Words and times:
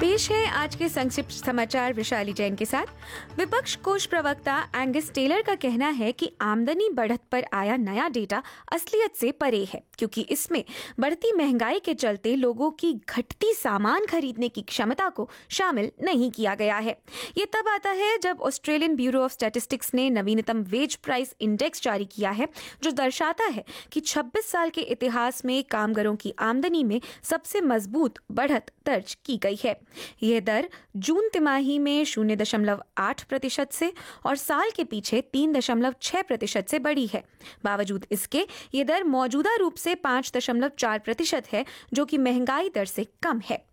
पेश 0.00 0.30
है 0.30 0.46
आज 0.48 0.74
के 0.74 0.88
संक्षिप्त 0.88 1.30
समाचार 1.30 1.92
विशाली 1.92 2.32
जैन 2.32 2.56
के 2.56 2.64
साथ। 2.64 3.38
विपक्ष 3.38 3.74
कोष 3.76 4.04
प्रवक्ता 4.06 4.58
एंगस 4.76 5.10
टेलर 5.14 5.40
का 5.42 5.54
कहना 5.54 5.88
है 5.90 6.10
कि 6.12 6.30
आमदनी 6.40 6.88
बढ़त 6.90 7.20
पर 7.32 7.44
आया 7.52 7.76
नया 7.76 8.08
डेटा 8.08 8.42
असलियत 8.72 9.16
से 9.16 9.30
परे 9.32 9.64
है, 9.64 9.82
क्योंकि 9.98 10.20
इसमें 10.22 10.62
बढ़ती 11.00 11.32
महँगाई 11.32 11.80
के 11.80 11.94
चलते 11.94 12.34
लोगों 12.36 12.70
की 12.70 12.92
घटती 13.08 13.52
सामान 13.54 14.06
खरीदने 14.06 14.48
की 14.48 14.62
क्षमता 14.62 15.08
को 15.08 15.28
शामिल 15.50 15.90
नहीं 16.02 16.30
किया 16.30 16.54
गया 16.54 16.76
है। 16.76 16.96
ये 17.38 17.46
तब 17.46 17.68
आता 17.68 17.90
है 17.92 18.16
जब 18.18 18.40
ऑस्ट्रेलियन 18.40 18.96
ब्यूरो 18.96 19.22
ऑफ़ 19.22 19.32
स्टैटिस्टिक्स 19.32 19.92
ने 19.94 20.08
नवीनतम 20.10 20.62
वेज 20.68 20.96
प्राइस 20.96 21.34
इंडेक्स 21.40 21.82
जारी 21.82 22.04
किया 22.04 22.30
है, 22.30 22.48
जो 22.82 22.90
दर्शाता 22.92 23.44
है 23.46 23.64
कि 23.92 24.00
26 24.02 24.50
साल 24.50 24.70
के 24.70 24.80
इतिहास 24.80 25.44
में 25.44 25.62
कामगारों 25.64 26.16
की 26.16 26.34
आमदनी 26.40 26.84
में 26.84 27.00
सबसे 27.24 27.60
मज़बूत 27.62 28.18
बढ़त 28.32 28.72
दर्ज 28.86 29.16
की 29.24 29.36
गई 29.36 29.58
है। 29.64 29.78
यह 30.22 30.40
दर 30.40 30.68
जून 30.96 31.28
तिमाही 31.28 31.78
में 31.78 32.04
शून्य 32.04 32.36
दशमलव 32.36 32.82
आठ 32.98 33.24
प्रतिशत 33.24 33.72
से 33.72 33.92
और 34.26 34.36
साल 34.36 34.70
के 34.70 34.84
पीछे 34.84 35.20
तीन 35.20 35.52
दशमलव 35.52 35.94
छह 36.02 36.22
प्रतिशत 36.22 36.66
से 36.68 36.78
बढ़ी 36.78 37.06
है। 37.06 37.24
बावजूद 37.64 38.06
इसके, 38.10 38.46
ये 38.74 38.84
दर 38.84 39.04
मौजूदा 39.04 39.56
रूप 39.56 39.74
से 39.74 39.94
पाँच 39.94 40.32
दशमलव 40.36 40.70
चार 40.78 40.98
प्रतिशत 40.98 41.52
है, 41.52 41.64
जो 41.94 42.04
कि 42.04 42.18
महँगाई 42.18 42.68
दर 42.68 42.84
से 42.84 43.04
कम 43.22 43.40
है। 43.44 43.64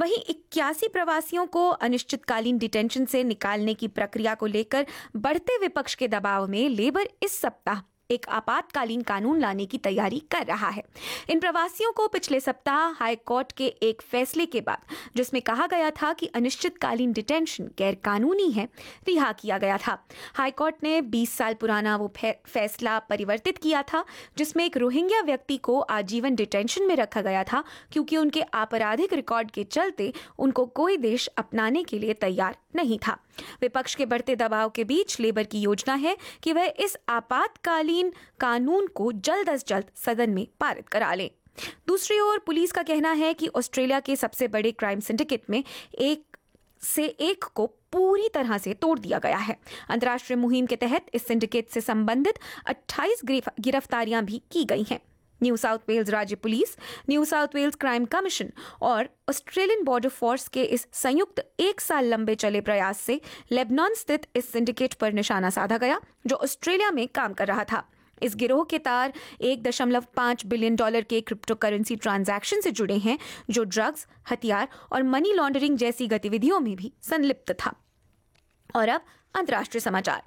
वहीं 0.00 0.16
इक्यासी 0.28 0.88
प्रवासियों 0.88 1.46
को 1.46 1.68
अनिश्चितकालीन 1.68 2.58
डिटेंशन 2.58 3.04
से 3.04 3.24
निकालने 3.24 3.74
की 3.74 3.88
प्रक्रिया 3.88 4.34
को 4.34 4.46
लेकर 4.46 4.86
बढ़ते 5.16 5.58
विपक्ष 5.58 5.94
के 5.94 6.08
दबाव 6.08 6.48
में 6.48 6.68
लेबर 6.68 7.08
इस 7.22 7.40
सप्ताह 7.40 7.80
एक 8.12 8.26
आपातकालीन 8.28 9.02
कानून 9.02 9.40
लाने 9.40 9.66
की 9.66 9.78
तैयारी 9.78 10.18
कर 10.30 10.46
रहा 10.46 10.68
है। 10.68 10.82
इन 11.30 11.40
प्रवासियों 11.40 11.92
को 11.92 12.06
पिछले 12.08 12.40
सप्ताह 12.40 12.88
हाई 12.92 13.16
कोर्ट 13.16 13.52
के 13.52 13.66
एक 13.82 14.02
फैसले 14.02 14.46
के 14.46 14.60
बाद, 14.60 14.78
जिसमें 15.16 15.40
कहा 15.42 15.66
गया 15.66 15.90
था 15.90 16.12
कि 16.12 16.26
अनिश्चितकालीन 16.26 17.12
डिटेंशन 17.12 17.70
गैर 17.78 17.94
कानूनी 17.94 18.50
है, 18.50 18.68
रिहा 19.08 19.32
किया 19.32 19.58
गया 19.58 19.78
था। 19.78 19.98
हाई 20.34 20.50
कोर्ट 20.50 20.74
ने 20.82 21.00
20 21.02 21.32
साल 21.32 21.54
पुराना 21.54 21.96
वो 21.96 22.12
फैसला 22.18 22.98
परिवर्तित 22.98 23.58
किया 23.58 23.82
था, 23.82 24.04
जिसमें 24.38 24.64
एक 24.64 24.76
रोहिंग्या 24.76 25.20
व्यक्ति 25.20 25.56
को 25.56 25.80
आजीवन 25.80 26.34
डिटेंशन 26.34 26.86
में 26.86 26.96
रखा 26.96 27.20
गया 27.20 27.44
था, 27.44 27.64
क्योंकि 27.92 28.16
उनके 28.16 28.42
आपराधिक 28.54 29.12
रिकॉर्ड 29.12 29.50
के 29.50 29.64
चलते 29.64 30.12
उनको 30.38 30.66
कोई 30.66 30.96
देश 30.96 31.26
अपनाने 31.38 31.82
के 31.82 31.98
लिए 31.98 32.14
तैयार 32.14 32.56
नहीं 32.76 32.98
था। 32.98 33.18
विपक्ष 33.60 33.94
के 33.94 34.06
बढ़ते 34.06 34.36
दबाव 34.36 34.68
के 34.68 34.84
बीच 34.84 35.18
लेबर 35.20 35.44
की 35.44 35.60
योजना 35.60 35.94
है 35.94 36.16
कि 36.42 36.52
वह 36.52 36.72
इस 36.78 36.96
आपातकालीन 37.08 38.01
कानून 38.40 38.86
को 38.86 39.12
जल्द 39.12 39.50
अज 39.50 39.64
जल्द 39.66 39.84
सदन 39.96 40.30
में 40.30 40.46
पारित 40.60 40.88
करा 40.88 41.14
ले। 41.14 41.30
दूसरी 41.86 42.20
ओर 42.20 42.38
पुलिस 42.38 42.72
का 42.72 42.82
कहना 42.82 43.12
है 43.12 43.34
कि 43.34 43.48
ऑस्ट्रेलिया 43.48 44.00
के 44.00 44.16
सबसे 44.16 44.48
बड़े 44.48 44.72
क्राइम 44.72 45.00
सिंडिकेट 45.00 45.42
में 45.50 45.64
एक 45.94 46.36
से 46.82 47.04
एक 47.04 47.44
को 47.44 47.66
पूरी 47.66 48.28
तरह 48.28 48.58
से 48.58 48.74
तोड़ 48.74 48.98
दिया 48.98 49.18
गया 49.18 49.36
है। 49.36 49.56
अंतर्राष्ट्रीय 49.88 50.36
मुहिम 50.36 50.66
के 50.66 50.76
तहत 50.76 51.06
इस 51.14 51.26
सिंडिकेट 51.26 51.68
से 51.68 51.80
संबंधित 51.80 52.38
28 52.66 53.24
गिरफ्तारियाँ 53.60 54.24
भी 54.24 54.42
की 54.52 54.64
गई 54.64 54.86
हैं। 54.90 55.00
न्यू 55.42 55.56
साउथ 55.56 55.78
वेल्स 55.88 56.08
राज्य 56.08 56.36
police, 56.36 56.76
New 57.10 57.24
South 57.24 57.48
Wales 57.54 57.74
crime 57.74 58.04
commission 58.04 58.50
और 58.82 59.08
ऑस्ट्रेलियन 59.28 59.84
बॉर्डर 59.84 60.08
फोर्स 60.08 60.48
के 60.48 60.62
इस 60.62 60.86
संयुक्त 60.92 61.44
एक 61.60 61.80
साल 61.80 62.04
लंबे 62.04 62.34
चले 62.34 62.60
प्रयास 62.60 63.00
से 63.00 63.20
लेबनान 63.52 63.94
स्थित 63.94 64.26
इस 64.36 64.52
सिंडिकेट 64.52 64.94
पर 64.94 65.12
निशाना 65.12 65.50
साधा 65.50 65.78
गया, 65.78 66.00
जो 66.26 66.36
ऑस्ट्रेलिया 66.36 66.90
में 66.90 67.08
काम 67.08 67.32
कर 67.32 67.46
रहा 67.46 67.64
था। 67.64 67.88
इस 68.22 68.36
गिरोह 68.36 68.64
के 68.64 68.78
तार 68.78 69.12
एक 69.40 69.62
दशमलव 69.62 70.04
पाँच 70.16 70.46
बिलियन 70.46 70.76
डॉलर 70.76 71.02
के 71.02 71.20
क्रिप्टो 71.20 71.54
करेंसी 71.54 71.96
ट्रांजैक्शन 71.96 72.60
से 72.60 72.70
जुड़े 72.70 72.98
हैं, 72.98 73.18
जो 73.50 73.64
ड्रग्स, 73.64 74.06
हथियार 74.30 74.68
और 74.92 75.02
मनी 75.02 75.32
लॉन्ड्रिंग 75.32 75.76
जैसी 75.76 76.06
गतिविधियों 76.06 76.60
में 76.60 76.76
भी 76.76 76.92
संलिप्त 77.02 77.52
था। 77.52 77.74
और 78.76 78.88
अब 78.88 79.04
अंतर्राष्ट्रीय 79.34 79.80
समाचार। 79.80 80.22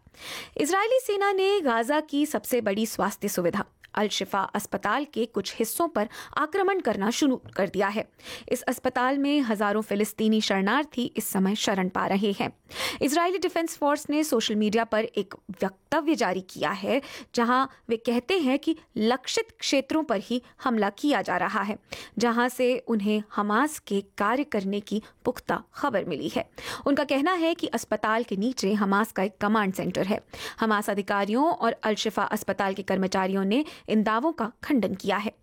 इसराइली 0.58 1.00
सेना 1.04 1.32
ने 1.32 1.62
गाजा 1.62 2.00
की 2.00 2.26
सबसे 2.26 2.62
बड़ी 2.62 2.86
स्वास्थ्य 2.86 3.28
सुविधा 3.28 3.66
अल 3.96 4.08
शिफा 4.10 4.40
अस्पताल 4.56 5.06
के 5.06 5.26
कुछ 5.28 5.54
हिस्सों 5.56 5.88
पर 5.88 6.10
आक्रमण 6.38 6.80
करना 6.80 7.10
शुरू 7.12 7.42
कर 7.56 7.70
दिया 7.70 7.88
है। 7.88 8.08
इस 8.50 8.62
अस्पताल 8.64 9.18
में 9.18 9.42
हज़ारों 9.42 9.82
फिलिस्तीनी 9.84 10.42
शरणार्थी 10.42 11.06
इस 11.18 11.28
समय 11.28 11.56
शरण 11.58 11.90
पा 11.90 12.06
रहे 12.08 12.32
हैं। 12.32 12.52
इसराइली 13.02 13.38
डिफेंस 13.38 13.78
फोर्स 13.78 14.10
ने 14.10 14.24
सोशल 14.24 14.56
मीडिया 14.56 14.84
पर 14.86 15.04
एक 15.04 15.34
वक्तव्य 15.64 16.16
जारी 16.16 16.42
किया 16.50 16.70
है, 16.72 17.02
जहाँ 17.36 17.70
वे 17.90 17.98
कहते 17.98 18.40
हैं 18.40 18.58
कि 18.60 18.76
लक्षित 18.98 19.52
क्षेत्रों 19.60 20.04
पर 20.04 20.20
ही 20.20 20.42
हमला 20.64 20.90
किया 20.92 21.22
जा 21.22 21.38
रहा 21.38 21.62
है, 21.62 21.78
जहाँ 22.18 22.48
से 22.50 22.78
उन्हें 22.88 23.22
हमास 23.36 23.78
के 23.80 24.02
कार्य 24.18 24.44
करने 24.46 24.80
की 24.82 25.02
पुख्ता 25.26 25.62
खबर 25.76 26.06
मिली 26.06 26.30
है। 26.30 26.48
उनका 26.88 27.04
कहना 27.04 27.34
है 27.34 27.54
कि 27.56 27.68
अस्पताल 27.70 28.24
के 28.24 28.36
नीचे 28.38 28.74
हमास 28.74 29.12
का 29.12 29.24
एक 29.24 29.38
कमांड 29.42 29.74
सेंटर 29.74 30.08
है। 30.08 30.20
हमास 30.60 30.90
अधिकारियों 30.90 31.46
और 31.46 31.76
अलशिफा 31.84 32.24
अस्पताल 32.26 32.74
के 32.74 32.84
कर्मचारियों 32.84 33.44
ने 33.46 33.64
इन 33.90 34.04
दावों 34.04 34.32
का 34.32 34.52
खंडन 34.64 34.96
किया 34.96 35.18
है। 35.18 35.34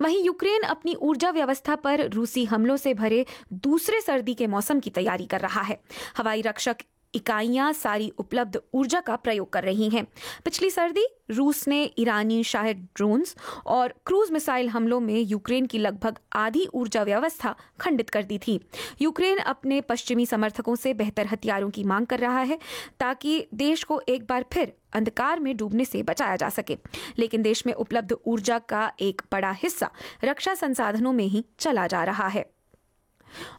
वहीं 0.00 0.24
यूक्रेन 0.24 0.62
अपनी 0.62 0.94
ऊर्जा 0.94 1.30
व्यवस्था 1.30 1.74
पर 1.76 2.08
रूसी 2.08 2.44
हमलों 2.44 2.76
से 2.76 2.94
भरे 2.94 3.26
दूसरे 3.52 4.00
सर्दी 4.00 4.34
के 4.34 4.46
मौसम 4.46 4.80
की 4.80 4.90
तैयारी 4.90 5.26
कर 5.26 5.40
रहा 5.40 5.60
है। 5.60 5.80
हवाई 6.16 6.42
रक्षक 6.42 6.76
इकाइयाँ 7.14 7.72
सारी 7.72 8.12
उपलब्ध 8.18 8.60
ऊर्जा 8.74 9.00
का 9.00 9.16
प्रयोग 9.16 9.52
कर 9.52 9.64
रही 9.64 9.88
हैं। 9.88 10.06
पिछली 10.44 10.70
सर्दी, 10.70 11.06
रूस 11.30 11.68
ने 11.68 11.90
ईरानी 11.98 12.44
शाहिद 12.44 12.88
ड्रोन्स 12.96 13.36
और 13.66 13.94
क्रूज 14.06 14.30
मिसाइल 14.30 14.68
हमलों 14.68 15.00
में 15.00 15.20
यूक्रेन 15.20 15.66
की 15.66 15.78
लगभग 15.78 16.18
आधी 16.32 16.66
ऊर्जा 16.74 17.02
व्यवस्था 17.02 17.54
खंडित 17.80 18.10
कर 18.10 18.22
दी 18.22 18.38
थी। 18.38 18.60
यूक्रेन 19.02 19.38
अपने 19.38 19.80
पश्चिमी 19.80 20.26
समर्थकों 20.26 20.76
से 20.76 20.94
बेहतर 20.94 21.26
हथियारों 21.26 21.70
की 21.70 21.84
मांग 21.84 22.06
कर 22.06 22.18
रहा 22.18 22.40
है 22.40 22.58
ताकि 23.00 23.46
देश 23.54 23.84
को 23.84 24.00
एक 24.08 24.26
बार 24.26 24.44
फिर 24.52 24.72
अंधकार 24.92 25.40
में 25.40 25.56
डूबने 25.56 25.84
से 25.84 26.02
बचाया 26.02 26.36
जा 26.36 26.48
सके। 26.48 26.78
लेकिन 27.18 27.42
देश 27.42 27.66
में 27.66 27.74
उपलब्ध 27.74 28.16
ऊर्जा 28.26 28.58
का 28.58 28.92
एक 29.00 29.22
बड़ा 29.32 29.50
हिस्सा 29.50 29.90
रक्षा 30.24 30.54
संसाधनों 30.54 31.12
में 31.12 31.24
ही 31.24 31.44
चला 31.58 31.86
जा 31.86 32.04
रहा 32.04 32.28
है। 32.28 32.50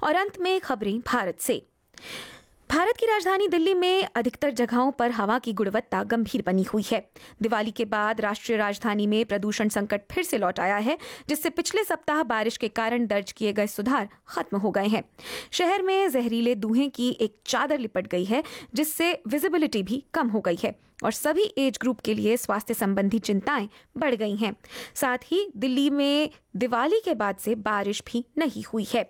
और 0.04 0.16
अंत 0.16 0.40
में 0.40 0.60
खबरें 0.60 1.00
भारत 1.00 1.40
से। 1.40 1.66
भारत 2.70 2.98
की 2.98 3.06
राजधानी 3.06 3.48
दिल्ली 3.48 3.74
में 3.74 4.08
अधिकतर 4.16 4.52
जगहों 4.52 4.92
पर 4.92 5.12
हवा 5.12 5.40
की 5.40 5.54
गुणवत्ता 5.54 6.04
गंभीर 6.04 6.44
बनी 6.46 6.64
हुई 6.64 6.84
है। 6.92 7.10
दिवाली 7.42 7.72
के 7.72 7.86
बाद 7.86 8.22
राष्ट्रीय 8.22 8.58
राजधानी 8.58 9.08
में 9.08 9.26
प्रदूषण 9.26 9.70
संकट 9.70 10.02
फिर 10.12 10.24
से 10.24 10.38
लौट 10.38 10.60
आया 10.60 10.78
है, 10.78 10.98
जिससे 11.30 11.50
पिछले 11.50 11.84
सप्ताह 11.84 12.24
बारिश 12.24 12.58
के 12.58 12.68
कारण 12.68 13.08
दर्ज 13.08 13.32
किए 13.32 13.54
गए 13.54 13.68
सुधार 13.68 14.10
खत्म 14.28 14.58
हो 14.58 14.72
गए 14.72 14.88
हैं। 14.88 15.04
शहर 15.52 15.82
में 15.82 16.10
जहरीले 16.10 16.56
धुएँ 16.56 16.90
की 16.90 17.10
एक 17.22 17.38
चादर 17.46 17.80
लिपट 17.80 18.08
गई 18.08 18.26
है, 18.26 18.44
जिससे 18.74 19.24
विजिबिलिटी 19.28 19.84
भी 19.84 20.04
कम 20.14 20.28
हो 20.28 20.42
गई 20.42 20.58
है। 20.64 20.89
और 21.04 21.12
सभी 21.12 21.44
एज 21.58 21.78
ग्रुप 21.82 22.00
के 22.00 22.14
लिए 22.14 22.38
स्वास्थ्य 22.38 22.74
संबंधी 22.74 23.20
चिंताएँ 23.20 23.70
बढ़ 23.98 24.16
गई 24.16 24.36
हैं। 24.36 24.56
साथ 24.96 25.18
ही 25.24 25.48
दिल्ली 25.58 25.90
में 25.90 26.30
दिवाली 26.56 27.00
के 27.06 27.14
बाद 27.16 27.38
से 27.38 27.56
बारिश 27.56 28.02
भी 28.08 28.24
नहीं 28.38 28.64
हुई 28.64 28.88
है। 28.94 29.04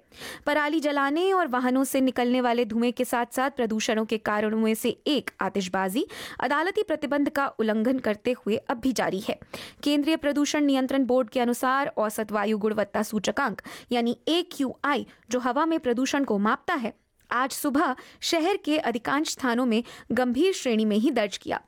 पराली 0.46 0.80
जलाने 0.80 1.32
और 1.34 1.48
वाहनों 1.48 1.84
से 1.84 2.02
निकलने 2.02 2.42
वाले 2.42 2.66
धुएँ 2.66 2.92
के 2.92 3.06
साथ 3.06 3.34
साथ 3.34 3.52
प्रदूषणों 3.52 4.06
के 4.06 4.18
कारणों 4.20 4.58
में 4.58 4.74
से 4.76 4.90
एक 5.08 5.32
आतिशबाजी 5.42 6.06
अदालती 6.40 6.84
प्रतिबंध 6.84 7.30
का 7.30 7.48
उल्लंघन 7.50 8.00
करते 8.00 8.36
हुए 8.38 8.56
अब 8.56 8.80
भी 8.80 8.94
जारी 8.94 9.20
है। 9.20 9.40
केंद्रीय 9.84 10.16
प्रदूषण 10.16 10.64
नियंत्रण 10.64 11.06
बोर्ड 11.06 11.30
के 11.30 11.40
अनुसार 11.40 11.94
औसत 11.98 12.32
वायु 12.32 12.58
गुणवत्ता 12.58 13.04
सूचकांक 13.04 13.62
यानी 13.92 14.18
ए 14.28 14.44
जो 14.52 15.40
हवा 15.40 15.66
में 15.66 15.80
प्रदूषण 15.80 16.24
को 16.24 16.38
मापता 16.38 16.74
है, 16.74 16.94
आज 17.30 17.52
सुबह 17.52 17.96
शहर 18.22 18.58
के 18.58 18.78
अधिकांश 18.78 19.30
स्थानों 19.30 19.66
में 19.66 19.84
गंभीर 20.12 20.54
श्रेणी 20.54 20.85
में 20.85 20.97
ही 20.97 21.12
दर्ज 21.12 21.38
किया। 21.38 21.62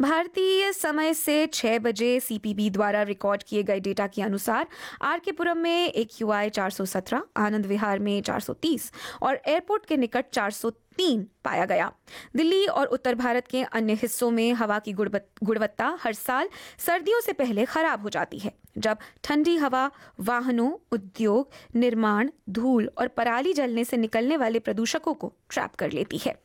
भारतीय 0.00 0.72
समय 0.72 1.14
से 1.14 1.46
6 1.46 1.78
बजे 1.78 2.18
सीपीबी 2.20 2.68
द्वारा 2.70 3.02
रिकॉर्ड 3.02 3.42
किए 3.42 3.62
गए 3.62 3.80
डेटा 3.80 4.06
के 4.06 4.22
अनुसार 4.22 4.66
आर 5.02 5.18
के 5.18 5.32
पुरम 5.32 5.58
में 5.58 5.88
एक 5.88 6.20
यू 6.20 6.30
आई 6.30 6.50
चार 6.50 7.22
आनंद 7.36 7.66
विहार 7.66 7.98
में 7.98 8.20
430 8.22 8.90
और 9.22 9.40
एयरपोर्ट 9.46 9.86
के 9.86 9.96
निकट 9.96 10.30
403 10.32 11.24
पाया 11.44 11.64
गया। 11.64 11.90
दिल्ली 12.36 12.66
और 12.66 12.86
उत्तर 12.86 13.14
भारत 13.14 13.46
के 13.46 13.62
अन्य 13.62 13.94
हिस्सों 13.94 14.30
में 14.30 14.52
हवा 14.52 14.78
की 14.78 14.92
गुणवत्ता 14.92 15.96
हर 16.00 16.12
साल 16.12 16.48
सर्दियों 16.78 17.20
से 17.20 17.32
पहले 17.32 17.64
खराब 17.64 18.02
हो 18.02 18.08
जाती 18.08 18.38
है, 18.38 18.52
जब 18.78 18.98
ठंडी 19.24 19.56
हवा, 19.56 19.90
वाहनों, 20.20 20.70
उद्योग, 20.92 21.50
निर्माण, 21.76 22.30
धूल 22.50 22.90
और 22.98 23.08
पराली 23.08 23.52
जलने 23.52 23.84
से 23.84 23.96
निकलने 23.96 24.36
वाले 24.36 24.58
प्रदूषकों 24.58 25.14
को 25.14 25.32
ट्रैप 25.50 25.74
कर 25.74 25.92
लेती 25.92 26.18
है। 26.18 26.38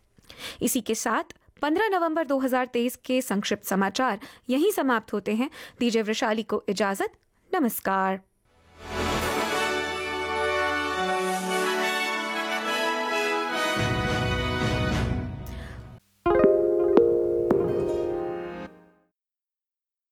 इसी 0.62 0.82
के 0.82 0.96
साथ 0.96 1.34
15 1.62 1.90
नवंबर 1.90 2.26
2023 2.26 2.96
के 2.96 3.22
संक्षिप्त 3.22 3.66
समाचार 3.66 4.20
यहीं 4.50 4.72
समाप्त 4.72 5.14
होते 5.14 5.36
हैं। 5.36 5.50
दीजिए 5.80 6.02
वैशाली 6.02 6.44
को 6.44 6.64
इजाज़त, 6.70 7.12
नमस्कार। 7.54 8.33